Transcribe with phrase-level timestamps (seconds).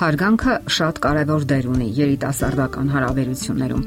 [0.00, 3.82] Հարգանքը շատ կարևոր դեր ունի երիտասարդական հարաբերություններում։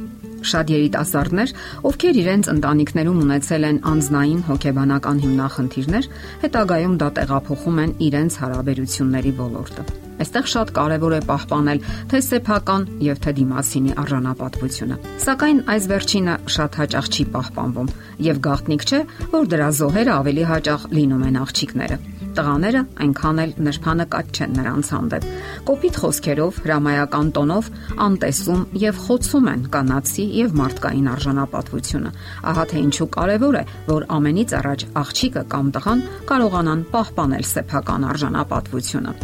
[0.45, 1.53] Շատ երիտասարդներ,
[1.89, 6.09] ովքեր իրենց ընտանիքներում ունեցել են անznային հոգեբանական հիմնախնդիրներ,
[6.43, 9.87] հետագայում դա տեղափոխում են իրենց հարաբերությունների ոլորտը։
[10.21, 11.83] Այստեղ շատ կարևոր է պահպանել
[12.13, 17.93] թե սեփական եւ թե դիմասինի արժանապատվությունը։ Սակայն այս վերջինը շատ հաճախ չի պահպանվում
[18.29, 21.97] եւ գաղտնիք չէ, որ դրա զոհերը ավելի հաճախ լինում են աղջիկները։
[22.33, 25.25] Տղաները այնքան էլ նրբանկատ չեն նրանց հանդեպ։
[25.67, 27.69] Կոպիտ խոսքերով, հրամայական տոնով
[28.05, 32.11] անտեսում եւ խոցում են կանացի եւ մարդկային արժանապատվությունը։
[32.53, 39.17] Ահա թե ինչու կարեւոր է, որ ամենից առաջ աղջիկը կամ տղան կարողանան պահպանել սեփական արժանապատվությունը։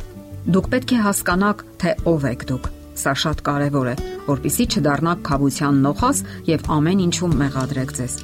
[0.50, 3.96] Դուք պետք է հասկանաք, թե ով եք դուք։ Սա շատ կարևոր է,
[4.28, 8.20] որpիսի չդառնաք խաբության նոխաս եւ ամեն ինչում մեղադրեք ձեզ։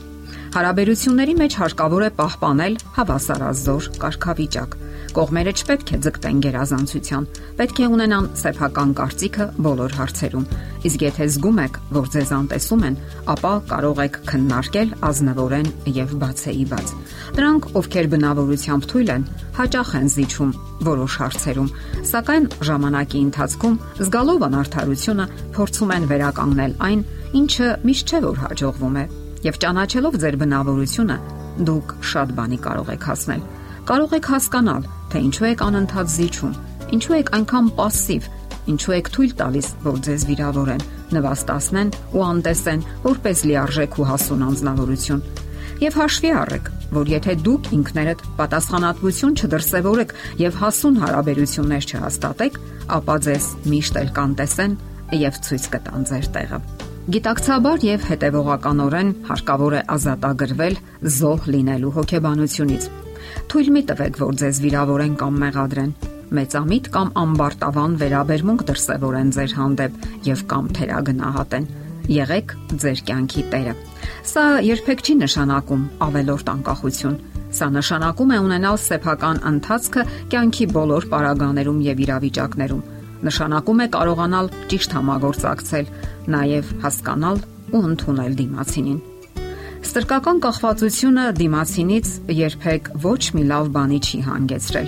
[0.55, 4.75] Հարաբերությունների մեջ հարկավոր է պահպանել հավասարազոր կարգավիճակ։
[5.15, 7.25] Կողմերը չպետք է ձգտեն գերազանցության,
[7.59, 10.45] պետք է ունենան սեփական կարծիքը բոլոր հարցերում։
[10.87, 12.95] Իսկ եթե զգում եք, որ ձեզ անտեսում են,
[13.35, 16.95] ապա կարող եք քննարկել ազնվորեն եւ բացեի բաց։
[17.35, 19.27] Դրանք, ովքեր բնավորությամբ թույլ են,
[19.59, 20.55] հաճախ են զիջում
[20.87, 21.69] որոշ հարցերում,
[22.15, 25.29] սակայն ժամանակի ընթացքում զգալով անարթարությունը
[25.59, 27.05] փորձում են վերականգնել այն,
[27.43, 29.07] ինչը միշտ չէ որ հաջողվում է
[29.44, 31.16] եւ ճանաչելով ձեր բնավորությունը
[31.70, 33.42] դուք շատ բանի կարող եք հասնել։
[33.90, 36.54] Կարող եք հասկանալ, թե ինչու եք անընդհատ զիջում,
[36.96, 38.28] ինչու եք այնքան пассив,
[38.70, 40.84] ինչու եք թույլ տալիս, որ ձեզ վիրավորեն,
[41.16, 45.24] նվաստացնեն ու անտեսեն որպես լիարժեք ու հասուն անznավորություն։
[45.80, 52.60] Եվ հաշվի առեք, որ եթե դուք ինքներդ պատասխանատվություն չդրսևորեք եւ հասուն հարաբերություններ չհաստատեք,
[53.00, 54.78] ապա ձեզ միշտ էլ կանտեսեն
[55.24, 56.73] եւ ցույց կտան ձեր տեղը։
[57.05, 60.77] Գիտակցաբար եւ հետեւողականորեն հարկավոր է ազատագրվել
[61.15, 62.87] զոհ լինելու հոգեբանությունից։
[63.51, 65.91] Թույլ մի տվեք, որ ձեզ վիրավորեն կամ մեղադրեն։
[66.39, 70.01] Մեծամիտ կամ ամբարտավան վերաբերմունք դրսևորեն ձեր հանդեպ
[70.31, 71.69] եւ կամ թերագնահատեն։
[72.15, 73.77] Եղեք ձեր կյանքի տերը։
[74.33, 77.21] Սա երբեք չի նշանակում ավելորտ անկախություն։
[77.55, 82.83] Սա նշանակում է ունենալ սեփական ընթացքը կյանքի բոլոր պարագաներում եւ իրավիճակներում
[83.25, 85.91] նշանակում է կարողանալ ճիշտ համագործակցել,
[86.35, 87.43] նաև հասկանալ
[87.75, 88.99] ու ընդունել դիմացինին։
[89.85, 94.87] Ստրկական կախվածությունը դիմացինից երբեք ոչ մի լավ բանի չի հանգեցրել։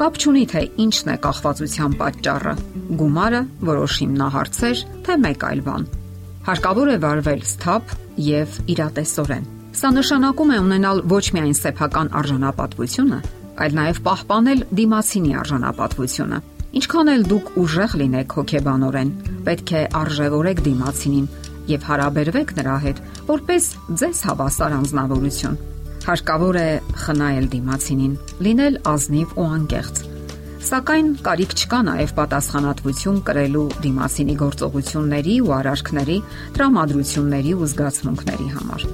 [0.00, 2.54] Կապ չունի թե ինչն է կախվածության պատճառը՝
[3.00, 5.84] գումարը, որոշ հիմնահարցեր, թե մեկ այլ բան։
[6.48, 7.92] Հարկավոր է վարվել սթափ
[8.30, 9.44] եւ իրատեսորեն։
[9.80, 13.18] Սա նշանակում է ունենալ ոչ միայն սեփական արժանապատվությունը,
[13.60, 19.08] այլ նաև պահպանել դիմացինի արժանապատվությունը։ Ինչքան էլ դուք ուժեղ լինեք հոգեբանորեն,
[19.46, 21.24] պետք է արժևորեք դիմացինին
[21.70, 23.00] եւ հարաբերվեք նրա հետ
[23.30, 23.64] որպես
[24.00, 25.56] ձեզ հավասար անznավորություն։
[26.06, 26.68] Հարկավոր է
[27.02, 28.12] խնայել դիմացինին,
[28.46, 29.98] լինել ազնիվ ու անկեղծ։
[30.70, 36.18] Սակայն կարիք չկա նաև պատասխանատվություն կրելու դիմացինի գործողությունների ու արարքների,
[36.54, 38.84] տրամադրությունների ու զգացմունքների համար։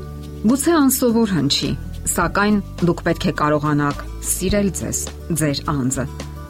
[0.47, 1.71] Գուցե անսովոր հնչի,
[2.15, 2.57] սակայն
[2.87, 5.03] դուք պետք է կարողանաք սիրել ձեզ,
[5.43, 6.07] ձեր անձը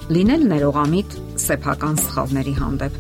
[0.07, 2.99] լինել ներողամիտ սեփական սխալների հանդեպ։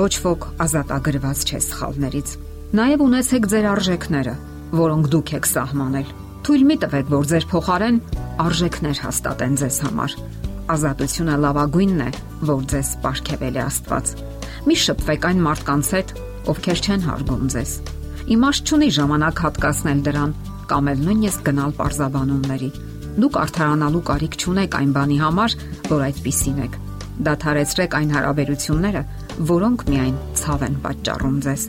[0.00, 2.32] Ոչ ոք ազատագրված չէ սխալներից։
[2.74, 4.34] Նաև ունեցեք ձեր արժեքները,
[4.80, 6.10] որոնք դուք եք սահմանել։
[6.46, 8.00] Թույլ մի տվեք, որ ձեր փոխարեն
[8.46, 10.16] արժեքներ հաստատեն ձեզ համար։
[10.74, 12.10] Ազատությունը լավագույնն է,
[12.50, 14.14] որ ձեզ ապարգևել է Աստված։
[14.66, 16.14] Մի շփվեք այն մարդկանց հետ,
[16.50, 17.72] ովքեր չեն հարգում ձեզ։
[18.30, 20.38] Իմաստ չունի ժամանակ հատկացնել դրան
[20.70, 22.70] կամ էլ նույնիսկ գնալ parzabanumների
[23.18, 25.54] Դուք արթարանալու կարիք չունեք այն բանի համար,
[25.90, 26.76] որ այդպիսին եք։
[27.26, 29.02] Դադարեցրեք այն հարաբերությունները,
[29.50, 31.64] որոնք միայն ցավ են պատճառում ձեզ։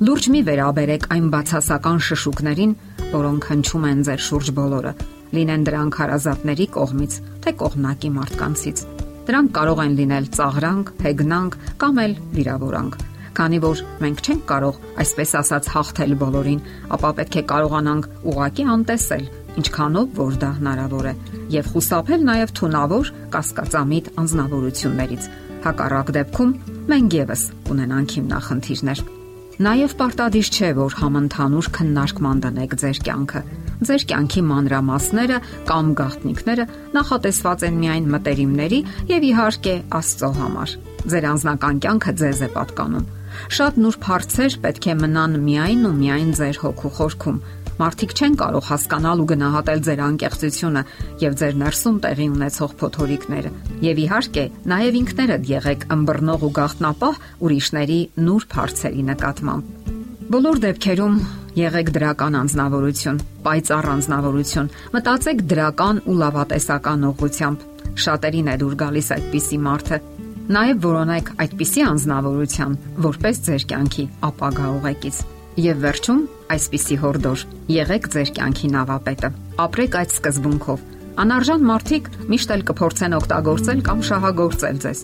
[0.00, 2.72] Լուրջ մի վերաբերեք այն բացասական շշուկներին,
[3.14, 4.92] որոնք հնչում են ձեր շուրջ բոլորը,
[5.36, 8.84] լինեն դրանք հարազատների կողմից, թե կողմնակի մարդկանցից։
[9.30, 12.96] Դրանք կարող են լինել ծաղրանք, հեգնանք կամ էլ վիրավորանք։
[13.40, 16.64] Քանի որ մենք չենք կարող, այսպես ասած, հաղթել բոլորին,
[16.96, 19.24] ապա պետք է կարողանանք ուղակի անտեսել
[19.60, 21.14] ինչքանով որ դա հնարավոր է.
[21.58, 25.30] Եւ խուսափել նաեւ թունավոր կասկածամիտ անznավորություններից
[25.66, 26.52] հակառակ դեպքում
[26.90, 29.08] մենք եւս ունենանք հիմնախնդիրներ
[29.60, 33.40] Նաև պարտադիր չէ, որ համընդհանուր քննարկման դնեք ձեր կյանքը։
[33.90, 36.64] Ձեր կյանքի մանրամասները կամ գաղտնիքները
[36.96, 38.80] նախատեսված են միայն մտերիմների
[39.12, 40.74] եւ իհարկե Աստծո համար։
[41.12, 43.04] Ձեր անձնական կյանքը ձեզ է պատկանում։
[43.60, 47.42] Շատ նուրբ հարցեր պետք է մնան միայն ու միայն ձեր հոգու խորքում,
[47.80, 50.82] Մարդիկ չեն կարող հասկանալ ու գնահատել ձեր անկեղծությունը
[51.22, 53.52] եւ ձեր ներսում տեղի ունեցող փոթորիկները։
[53.86, 59.96] Եվ իհարկե, նաեւ ինքներդ եղեք ըմբռնող ու գաղտնապահ ուրիշների նուրբ հարցերի նկատմամբ։
[60.30, 61.16] Բոլոր դեպքերում
[61.56, 67.66] եղեք դրական անznավորություն, պայծառ անznավորություն։ Մտածեք դրական ու լավատեսական ուղղությամբ։
[68.04, 70.00] Շատերին է դուր գալիս այդպիսի մարդը։
[70.50, 72.80] Նաև որոնեք այդպիսի անznավորության,
[73.10, 75.22] որպես ձեր կյանքի ապագա ուղեկից։
[75.58, 76.22] Եվ վերջում
[76.54, 77.44] այսպիսի հորդոր.
[77.80, 79.28] եղեք ձեր կյանքի նավապետը։
[79.66, 80.88] Ապրեք այդ սկզբունքով
[81.20, 85.02] Անարժան մարդիկ միշտ էլ կփորձեն օգտագործել կամ շահագործել ձեզ։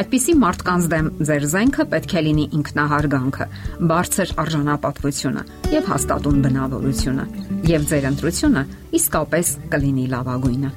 [0.00, 3.46] Այդպիսի մարդկանց դեմ ձեր զենքը պետք է լինի ինքնահարգանքը,
[3.90, 7.28] բարձր արժանապատվությունը եւ հաստատուն բնավորությունը,
[7.74, 8.66] եւ ձեր ընտրությունը
[9.02, 10.74] իսկապես կլինի լավագույնը։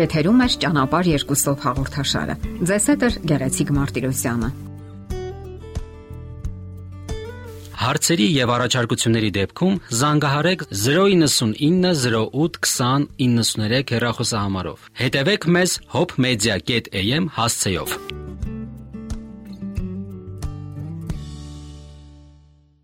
[0.00, 2.36] Եթերում է ճանապարհ երկուսով հաղորդաշարը։
[2.72, 4.54] Ձեզ հետ է Գեղեցիկ Մարտիրոսյանը։
[7.82, 18.21] Հարցերի եւ առաջարկությունների դեպքում զանգահարեք 099 08 20 93 հեռախոսահամարով։ Հետևեք մեզ hopmedia.am հասցեով։